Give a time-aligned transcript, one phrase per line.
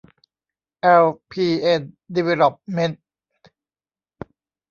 [0.81, 1.81] แอล พี เอ็น
[2.15, 3.01] ดีเวลลอปเมนท์